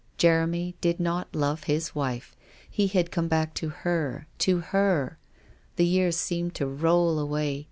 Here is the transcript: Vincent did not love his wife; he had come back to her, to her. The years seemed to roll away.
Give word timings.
Vincent 0.19 0.81
did 0.81 0.99
not 0.99 1.27
love 1.35 1.65
his 1.65 1.93
wife; 1.93 2.35
he 2.67 2.87
had 2.87 3.11
come 3.11 3.27
back 3.27 3.53
to 3.53 3.69
her, 3.69 4.25
to 4.39 4.59
her. 4.61 5.19
The 5.75 5.85
years 5.85 6.17
seemed 6.17 6.55
to 6.55 6.65
roll 6.65 7.19
away. 7.19 7.59